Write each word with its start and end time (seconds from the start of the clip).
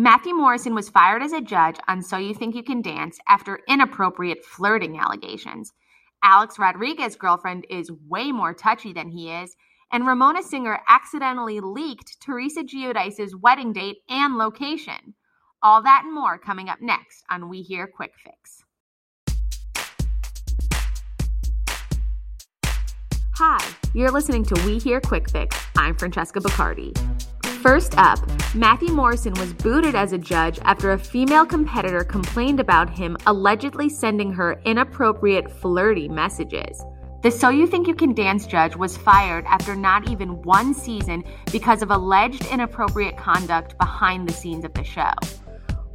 Matthew 0.00 0.32
Morrison 0.32 0.76
was 0.76 0.88
fired 0.88 1.24
as 1.24 1.32
a 1.32 1.40
judge 1.40 1.74
on 1.88 2.02
So 2.02 2.18
You 2.18 2.32
Think 2.32 2.54
You 2.54 2.62
Can 2.62 2.82
Dance 2.82 3.18
after 3.26 3.58
inappropriate 3.66 4.44
flirting 4.44 4.96
allegations. 4.96 5.72
Alex 6.22 6.56
Rodriguez's 6.56 7.16
girlfriend 7.16 7.66
is 7.68 7.90
way 8.06 8.30
more 8.30 8.54
touchy 8.54 8.92
than 8.92 9.08
he 9.08 9.32
is, 9.32 9.56
and 9.90 10.06
Ramona 10.06 10.44
Singer 10.44 10.78
accidentally 10.88 11.58
leaked 11.58 12.20
Teresa 12.20 12.62
Giudice's 12.62 13.34
wedding 13.34 13.72
date 13.72 13.96
and 14.08 14.38
location. 14.38 15.14
All 15.64 15.82
that 15.82 16.02
and 16.04 16.14
more 16.14 16.38
coming 16.38 16.68
up 16.68 16.80
next 16.80 17.24
on 17.28 17.48
We 17.48 17.62
Hear 17.62 17.88
Quick 17.88 18.12
Fix. 18.22 18.62
Hi, 23.34 23.58
you're 23.94 24.12
listening 24.12 24.44
to 24.44 24.64
We 24.64 24.78
Hear 24.78 25.00
Quick 25.00 25.28
Fix. 25.28 25.60
I'm 25.76 25.96
Francesca 25.96 26.38
Bacardi. 26.38 26.96
First 27.62 27.98
up, 27.98 28.20
Matthew 28.54 28.92
Morrison 28.92 29.32
was 29.34 29.52
booted 29.52 29.96
as 29.96 30.12
a 30.12 30.18
judge 30.18 30.60
after 30.62 30.92
a 30.92 30.98
female 30.98 31.44
competitor 31.44 32.04
complained 32.04 32.60
about 32.60 32.88
him 32.88 33.16
allegedly 33.26 33.88
sending 33.88 34.32
her 34.32 34.60
inappropriate, 34.64 35.50
flirty 35.50 36.08
messages. 36.08 36.80
The 37.24 37.32
So 37.32 37.48
You 37.48 37.66
Think 37.66 37.88
You 37.88 37.96
Can 37.96 38.14
Dance 38.14 38.46
judge 38.46 38.76
was 38.76 38.96
fired 38.96 39.44
after 39.46 39.74
not 39.74 40.08
even 40.08 40.40
one 40.42 40.72
season 40.72 41.24
because 41.50 41.82
of 41.82 41.90
alleged 41.90 42.46
inappropriate 42.46 43.16
conduct 43.16 43.76
behind 43.76 44.28
the 44.28 44.32
scenes 44.32 44.64
of 44.64 44.72
the 44.74 44.84
show. 44.84 45.10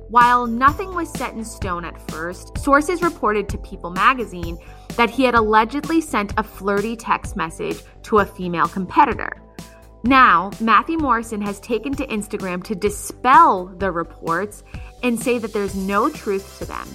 While 0.09 0.45
nothing 0.45 0.93
was 0.93 1.09
set 1.13 1.33
in 1.33 1.45
stone 1.45 1.85
at 1.85 2.11
first, 2.11 2.57
sources 2.57 3.01
reported 3.01 3.47
to 3.49 3.57
People 3.59 3.89
magazine 3.89 4.57
that 4.97 5.09
he 5.09 5.23
had 5.23 5.33
allegedly 5.33 6.01
sent 6.01 6.33
a 6.35 6.43
flirty 6.43 6.97
text 6.97 7.37
message 7.37 7.83
to 8.03 8.17
a 8.17 8.25
female 8.25 8.67
competitor. 8.67 9.32
Now, 10.05 10.51
Matthew 10.59 10.97
Morrison 10.97 11.39
has 11.41 11.61
taken 11.61 11.93
to 11.95 12.05
Instagram 12.07 12.61
to 12.65 12.75
dispel 12.75 13.67
the 13.67 13.89
reports 13.89 14.63
and 15.01 15.17
say 15.17 15.37
that 15.37 15.53
there's 15.53 15.75
no 15.75 16.09
truth 16.09 16.59
to 16.59 16.65
them. 16.65 16.87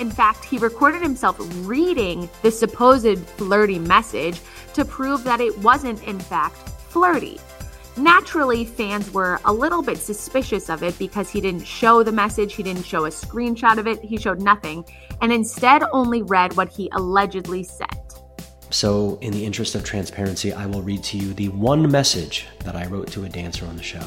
In 0.00 0.10
fact, 0.10 0.44
he 0.44 0.58
recorded 0.58 1.00
himself 1.00 1.36
reading 1.68 2.28
the 2.42 2.50
supposed 2.50 3.18
flirty 3.20 3.78
message 3.78 4.40
to 4.74 4.84
prove 4.84 5.22
that 5.22 5.40
it 5.40 5.56
wasn't, 5.58 6.02
in 6.02 6.18
fact, 6.18 6.56
flirty. 6.88 7.38
Naturally, 7.96 8.64
fans 8.64 9.12
were 9.12 9.40
a 9.44 9.52
little 9.52 9.82
bit 9.82 9.98
suspicious 9.98 10.68
of 10.68 10.82
it 10.82 10.98
because 10.98 11.30
he 11.30 11.40
didn't 11.40 11.64
show 11.64 12.02
the 12.02 12.12
message, 12.12 12.54
he 12.54 12.64
didn't 12.64 12.84
show 12.84 13.06
a 13.06 13.10
screenshot 13.10 13.78
of 13.78 13.86
it, 13.86 14.00
he 14.02 14.16
showed 14.16 14.40
nothing, 14.40 14.84
and 15.20 15.32
instead 15.32 15.84
only 15.92 16.22
read 16.22 16.56
what 16.56 16.68
he 16.68 16.88
allegedly 16.92 17.62
said. 17.62 17.97
So, 18.70 19.18
in 19.22 19.32
the 19.32 19.46
interest 19.46 19.74
of 19.74 19.82
transparency, 19.82 20.52
I 20.52 20.66
will 20.66 20.82
read 20.82 21.02
to 21.04 21.16
you 21.16 21.32
the 21.32 21.48
one 21.48 21.90
message 21.90 22.46
that 22.64 22.76
I 22.76 22.86
wrote 22.86 23.10
to 23.12 23.24
a 23.24 23.28
dancer 23.28 23.66
on 23.66 23.76
the 23.76 23.82
show. 23.82 24.06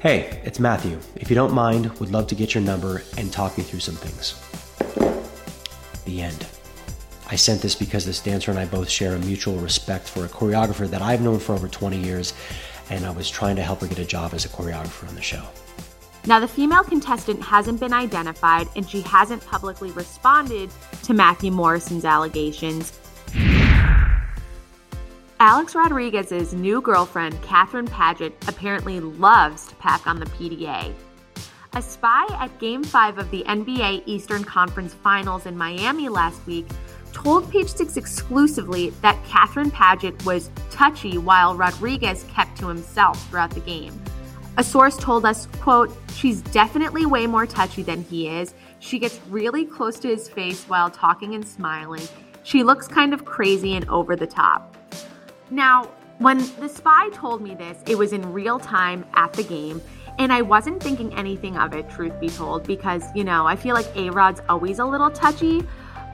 Hey, 0.00 0.40
it's 0.44 0.60
Matthew. 0.60 1.00
If 1.16 1.28
you 1.28 1.34
don't 1.34 1.52
mind, 1.52 1.90
would 1.98 2.12
love 2.12 2.28
to 2.28 2.36
get 2.36 2.54
your 2.54 2.62
number 2.62 3.02
and 3.16 3.32
talk 3.32 3.58
me 3.58 3.64
through 3.64 3.80
some 3.80 3.96
things. 3.96 4.36
The 6.04 6.22
end. 6.22 6.46
I 7.28 7.34
sent 7.34 7.60
this 7.60 7.74
because 7.74 8.06
this 8.06 8.22
dancer 8.22 8.52
and 8.52 8.60
I 8.60 8.64
both 8.64 8.88
share 8.88 9.16
a 9.16 9.18
mutual 9.18 9.56
respect 9.56 10.08
for 10.08 10.24
a 10.24 10.28
choreographer 10.28 10.88
that 10.88 11.02
I've 11.02 11.20
known 11.20 11.40
for 11.40 11.52
over 11.52 11.66
20 11.66 11.98
years, 11.98 12.34
and 12.90 13.04
I 13.04 13.10
was 13.10 13.28
trying 13.28 13.56
to 13.56 13.62
help 13.62 13.80
her 13.80 13.88
get 13.88 13.98
a 13.98 14.04
job 14.04 14.34
as 14.34 14.44
a 14.44 14.48
choreographer 14.48 15.08
on 15.08 15.16
the 15.16 15.20
show. 15.20 15.42
Now, 16.26 16.38
the 16.38 16.48
female 16.48 16.84
contestant 16.84 17.42
hasn't 17.42 17.80
been 17.80 17.92
identified 17.92 18.68
and 18.76 18.88
she 18.88 19.00
hasn't 19.02 19.44
publicly 19.46 19.90
responded 19.92 20.70
to 21.04 21.14
Matthew 21.14 21.50
Morrison's 21.50 22.04
allegations. 22.04 22.92
Alex 25.40 25.76
Rodriguez's 25.76 26.52
new 26.52 26.80
girlfriend, 26.80 27.32
Kathryne 27.42 27.88
Padgett, 27.88 28.32
apparently 28.48 28.98
loves 28.98 29.68
to 29.68 29.74
pack 29.76 30.04
on 30.04 30.18
the 30.18 30.26
PDA. 30.26 30.92
A 31.74 31.82
spy 31.82 32.26
at 32.40 32.58
Game 32.58 32.82
5 32.82 33.18
of 33.18 33.30
the 33.30 33.44
NBA 33.44 34.02
Eastern 34.06 34.42
Conference 34.42 34.94
Finals 34.94 35.46
in 35.46 35.56
Miami 35.56 36.08
last 36.08 36.44
week 36.44 36.66
told 37.12 37.48
Page 37.52 37.68
Six 37.68 37.96
exclusively 37.96 38.90
that 39.00 39.22
Kathryne 39.26 39.70
Padgett 39.70 40.24
was 40.24 40.50
touchy 40.70 41.18
while 41.18 41.54
Rodriguez 41.54 42.24
kept 42.24 42.58
to 42.58 42.66
himself 42.66 43.30
throughout 43.30 43.50
the 43.50 43.60
game. 43.60 43.96
A 44.56 44.64
source 44.64 44.96
told 44.96 45.24
us, 45.24 45.46
quote, 45.60 45.96
she's 46.14 46.42
definitely 46.42 47.06
way 47.06 47.28
more 47.28 47.46
touchy 47.46 47.84
than 47.84 48.02
he 48.02 48.26
is. 48.26 48.54
She 48.80 48.98
gets 48.98 49.20
really 49.28 49.64
close 49.64 50.00
to 50.00 50.08
his 50.08 50.28
face 50.28 50.64
while 50.64 50.90
talking 50.90 51.36
and 51.36 51.46
smiling. 51.46 52.02
She 52.42 52.64
looks 52.64 52.88
kind 52.88 53.14
of 53.14 53.24
crazy 53.24 53.76
and 53.76 53.88
over 53.88 54.16
the 54.16 54.26
top. 54.26 54.74
Now, 55.50 55.90
when 56.18 56.38
the 56.58 56.68
spy 56.68 57.08
told 57.10 57.40
me 57.40 57.54
this, 57.54 57.78
it 57.86 57.96
was 57.96 58.12
in 58.12 58.32
real 58.32 58.58
time 58.58 59.04
at 59.14 59.32
the 59.32 59.42
game, 59.42 59.80
and 60.18 60.32
I 60.32 60.42
wasn't 60.42 60.82
thinking 60.82 61.14
anything 61.14 61.56
of 61.56 61.72
it, 61.74 61.88
truth 61.88 62.18
be 62.20 62.28
told, 62.28 62.66
because, 62.66 63.04
you 63.14 63.24
know, 63.24 63.46
I 63.46 63.56
feel 63.56 63.74
like 63.74 63.86
A 63.96 64.10
Rod's 64.10 64.42
always 64.48 64.78
a 64.78 64.84
little 64.84 65.10
touchy. 65.10 65.62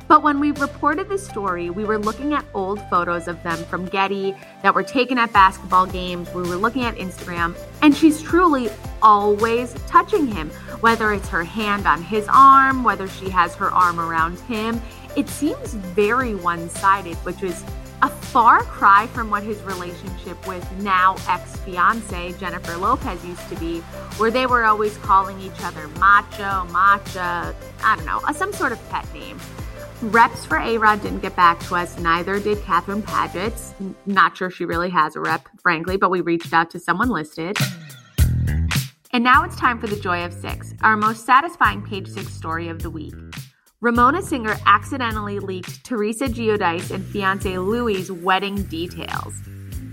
But 0.06 0.22
when 0.22 0.38
we 0.38 0.50
reported 0.50 1.08
this 1.08 1.26
story, 1.26 1.70
we 1.70 1.84
were 1.84 1.98
looking 1.98 2.34
at 2.34 2.44
old 2.52 2.78
photos 2.90 3.26
of 3.26 3.42
them 3.42 3.56
from 3.64 3.86
Getty 3.86 4.36
that 4.62 4.74
were 4.74 4.82
taken 4.82 5.16
at 5.16 5.32
basketball 5.32 5.86
games. 5.86 6.28
We 6.34 6.42
were 6.42 6.56
looking 6.56 6.84
at 6.84 6.96
Instagram, 6.96 7.56
and 7.80 7.96
she's 7.96 8.20
truly 8.20 8.68
always 9.00 9.72
touching 9.86 10.26
him, 10.26 10.50
whether 10.80 11.14
it's 11.14 11.28
her 11.30 11.42
hand 11.42 11.86
on 11.86 12.02
his 12.02 12.28
arm, 12.30 12.84
whether 12.84 13.08
she 13.08 13.30
has 13.30 13.54
her 13.54 13.70
arm 13.70 13.98
around 13.98 14.38
him. 14.40 14.82
It 15.16 15.28
seems 15.30 15.72
very 15.72 16.34
one 16.34 16.68
sided, 16.68 17.16
which 17.24 17.42
is 17.42 17.64
a 18.04 18.08
far 18.08 18.62
cry 18.64 19.06
from 19.06 19.30
what 19.30 19.42
his 19.42 19.62
relationship 19.62 20.46
with 20.46 20.70
now 20.82 21.16
ex 21.26 21.56
fiance 21.60 22.34
Jennifer 22.34 22.76
Lopez 22.76 23.24
used 23.24 23.48
to 23.48 23.56
be, 23.56 23.80
where 24.18 24.30
they 24.30 24.44
were 24.44 24.66
always 24.66 24.94
calling 24.98 25.40
each 25.40 25.58
other 25.62 25.88
macho, 25.98 26.68
matcha, 26.70 27.54
I 27.82 27.96
don't 27.96 28.04
know, 28.04 28.20
some 28.34 28.52
sort 28.52 28.72
of 28.72 28.90
pet 28.90 29.10
name. 29.14 29.40
Reps 30.02 30.44
for 30.44 30.58
A 30.58 30.76
Rod 30.76 31.00
didn't 31.00 31.20
get 31.20 31.34
back 31.34 31.58
to 31.60 31.76
us, 31.76 31.98
neither 31.98 32.38
did 32.38 32.58
Kathryne 32.58 33.02
Padgett's. 33.02 33.72
Not 34.04 34.36
sure 34.36 34.50
she 34.50 34.66
really 34.66 34.90
has 34.90 35.16
a 35.16 35.20
rep, 35.20 35.48
frankly, 35.62 35.96
but 35.96 36.10
we 36.10 36.20
reached 36.20 36.52
out 36.52 36.70
to 36.72 36.78
someone 36.78 37.08
listed. 37.08 37.56
And 39.12 39.24
now 39.24 39.44
it's 39.44 39.56
time 39.56 39.80
for 39.80 39.86
the 39.86 39.96
Joy 39.96 40.26
of 40.26 40.34
Six, 40.34 40.74
our 40.82 40.98
most 40.98 41.24
satisfying 41.24 41.80
page 41.80 42.08
six 42.08 42.34
story 42.34 42.68
of 42.68 42.82
the 42.82 42.90
week. 42.90 43.14
Ramona 43.84 44.22
Singer 44.22 44.56
accidentally 44.64 45.40
leaked 45.40 45.84
Teresa 45.84 46.24
Giudice 46.24 46.90
and 46.90 47.04
fiance 47.04 47.58
Louis' 47.58 48.10
wedding 48.10 48.62
details. 48.62 49.34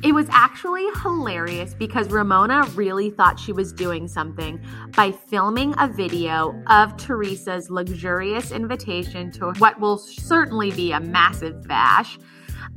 It 0.01 0.13
was 0.13 0.27
actually 0.29 0.87
hilarious 1.01 1.73
because 1.73 2.09
Ramona 2.09 2.63
really 2.73 3.09
thought 3.09 3.37
she 3.37 3.51
was 3.51 3.73
doing 3.73 4.07
something 4.07 4.61
by 4.95 5.11
filming 5.11 5.75
a 5.77 5.89
video 5.89 6.57
of 6.67 6.95
Teresa's 6.95 7.69
luxurious 7.69 8.53
invitation 8.53 9.29
to 9.33 9.51
what 9.57 9.77
will 9.81 9.97
certainly 9.97 10.71
be 10.71 10.93
a 10.93 11.01
massive 11.01 11.67
bash. 11.67 12.17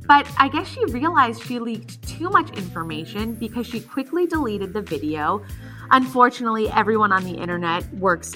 But 0.07 0.27
I 0.37 0.49
guess 0.49 0.67
she 0.67 0.83
realized 0.91 1.43
she 1.43 1.59
leaked 1.59 2.05
too 2.05 2.29
much 2.29 2.51
information 2.57 3.35
because 3.35 3.65
she 3.65 3.79
quickly 3.79 4.27
deleted 4.27 4.73
the 4.73 4.81
video. 4.81 5.45
Unfortunately, 5.91 6.69
everyone 6.71 7.13
on 7.13 7.23
the 7.23 7.35
internet 7.35 7.89
works 7.93 8.35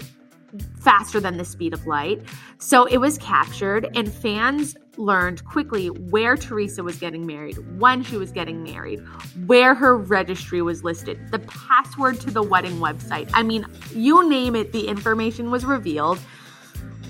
faster 0.80 1.20
than 1.20 1.38
the 1.38 1.46
speed 1.46 1.74
of 1.74 1.86
light. 1.86 2.22
So 2.58 2.86
it 2.86 2.98
was 2.98 3.18
captured, 3.18 3.88
and 3.96 4.12
fans 4.12 4.76
learned 4.98 5.46
quickly 5.46 5.88
where 5.88 6.36
Teresa 6.36 6.84
was 6.84 6.98
getting 6.98 7.26
married, 7.26 7.58
when 7.80 8.04
she 8.04 8.18
was 8.18 8.32
getting 8.32 8.64
married, 8.64 9.00
where 9.46 9.74
her 9.74 9.98
registry 9.98 10.62
was 10.62 10.84
listed, 10.84 11.20
the 11.32 11.40
password 11.40 12.20
to 12.22 12.32
the 12.32 12.44
wedding 12.44 12.78
website. 12.80 13.30
I 13.34 13.44
mean, 13.44 13.66
you 13.94 14.28
name 14.30 14.56
it, 14.56 14.72
the 14.72 14.88
information 14.88 15.52
was 15.52 15.64
revealed. 15.66 16.20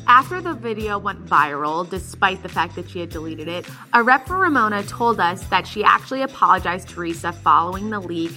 After 0.08 0.42
the 0.42 0.54
video 0.54 0.98
went 0.98 1.26
viral, 1.26 1.88
despite 1.88 2.42
the 2.42 2.50
fact 2.50 2.76
that 2.76 2.90
she 2.90 3.00
had 3.00 3.10
deleted 3.10 3.48
it, 3.48 3.68
a 3.94 4.02
rep 4.02 4.26
for 4.28 4.38
Ramona 4.38 4.84
told 4.84 5.20
us 5.20 5.44
that 5.48 5.68
she 5.68 5.84
actually 5.84 6.24
apologized 6.24 6.90
to 6.90 6.96
Teresa 6.96 7.32
following 7.32 7.90
the 7.90 8.00
leak 8.00 8.32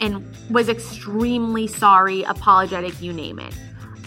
and 0.00 0.24
was 0.50 0.68
extremely 0.68 1.66
sorry, 1.66 2.22
apologetic, 2.22 3.00
you 3.00 3.12
name 3.12 3.38
it. 3.38 3.54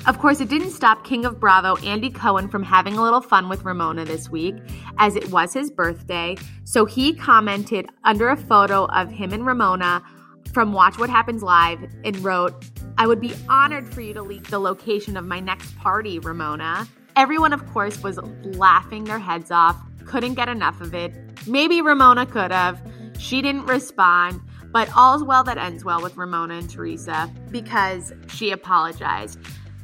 Of 0.09 0.17
course, 0.17 0.41
it 0.41 0.49
didn't 0.49 0.71
stop 0.71 1.03
King 1.03 1.23
of 1.23 1.39
Bravo, 1.39 1.75
Andy 1.85 2.09
Cohen, 2.09 2.47
from 2.47 2.63
having 2.63 2.97
a 2.97 3.03
little 3.03 3.21
fun 3.21 3.47
with 3.47 3.63
Ramona 3.63 4.05
this 4.05 4.27
week, 4.27 4.55
as 4.97 5.15
it 5.15 5.29
was 5.29 5.53
his 5.53 5.69
birthday. 5.69 6.35
So 6.63 6.85
he 6.85 7.13
commented 7.13 7.87
under 8.03 8.29
a 8.29 8.35
photo 8.35 8.85
of 8.85 9.11
him 9.11 9.33
and 9.33 9.45
Ramona 9.45 10.03
from 10.51 10.73
Watch 10.73 10.97
What 10.97 11.11
Happens 11.11 11.43
Live 11.43 11.87
and 12.03 12.17
wrote, 12.23 12.55
I 12.97 13.05
would 13.05 13.21
be 13.21 13.35
honored 13.47 13.93
for 13.93 14.01
you 14.01 14.15
to 14.15 14.23
leak 14.23 14.47
the 14.47 14.57
location 14.57 15.15
of 15.15 15.27
my 15.27 15.39
next 15.39 15.77
party, 15.77 16.17
Ramona. 16.17 16.87
Everyone, 17.15 17.53
of 17.53 17.63
course, 17.67 18.01
was 18.01 18.17
laughing 18.55 19.03
their 19.03 19.19
heads 19.19 19.51
off, 19.51 19.79
couldn't 20.05 20.33
get 20.33 20.49
enough 20.49 20.81
of 20.81 20.95
it. 20.95 21.13
Maybe 21.45 21.83
Ramona 21.83 22.25
could 22.25 22.49
have. 22.51 22.81
She 23.19 23.43
didn't 23.43 23.67
respond, 23.67 24.41
but 24.71 24.89
all's 24.97 25.23
well 25.23 25.43
that 25.43 25.59
ends 25.59 25.85
well 25.85 26.01
with 26.01 26.17
Ramona 26.17 26.55
and 26.55 26.67
Teresa 26.67 27.31
because 27.51 28.11
she 28.27 28.49
apologized. 28.49 29.37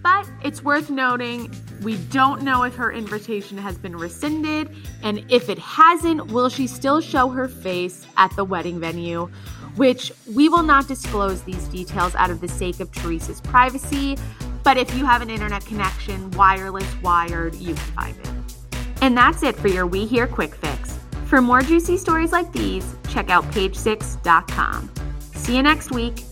But 0.06 0.30
it's 0.44 0.64
worth 0.64 0.92
noting 0.92 1.52
we 1.82 1.98
don't 1.98 2.44
know 2.44 2.62
if 2.62 2.76
her 2.76 2.92
invitation 2.92 3.58
has 3.58 3.76
been 3.76 3.96
rescinded, 3.96 4.70
and 5.02 5.26
if 5.30 5.50
it 5.50 5.58
hasn't, 5.58 6.28
will 6.28 6.48
she 6.48 6.68
still 6.68 7.02
show 7.02 7.30
her 7.30 7.48
face 7.48 8.06
at 8.16 8.32
the 8.36 8.46
wedding 8.46 8.80
venue? 8.80 9.32
Which 9.78 10.12
we 10.32 10.48
will 10.48 10.62
not 10.62 10.88
disclose 10.88 11.42
these 11.42 11.68
details 11.70 12.14
out 12.14 12.30
of 12.30 12.40
the 12.40 12.48
sake 12.48 12.80
of 12.82 12.92
Teresa's 12.92 13.42
privacy, 13.42 14.16
but 14.62 14.78
if 14.78 14.96
you 14.96 15.06
have 15.06 15.24
an 15.24 15.32
internet 15.32 15.66
connection, 15.66 16.30
wireless, 16.32 17.02
wired, 17.02 17.56
you 17.56 17.74
can 17.74 17.94
find 17.96 18.16
it. 18.20 18.78
And 19.02 19.18
that's 19.18 19.42
it 19.42 19.56
for 19.56 19.70
your 19.70 19.88
We 19.88 20.06
Hear 20.06 20.28
Quick 20.28 20.54
Fix. 20.54 21.00
For 21.26 21.42
more 21.42 21.64
juicy 21.64 21.98
stories 21.98 22.32
like 22.32 22.54
these, 22.54 22.96
check 23.10 23.32
out 23.32 23.44
page6.com. 23.46 24.92
See 25.34 25.56
you 25.56 25.64
next 25.64 25.92
week. 25.92 26.24